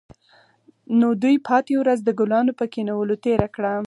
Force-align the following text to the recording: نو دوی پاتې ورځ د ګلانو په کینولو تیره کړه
نو 0.99 1.07
دوی 1.21 1.35
پاتې 1.47 1.73
ورځ 1.81 1.99
د 2.03 2.09
ګلانو 2.19 2.51
په 2.59 2.65
کینولو 2.73 3.15
تیره 3.23 3.47
کړه 3.55 3.73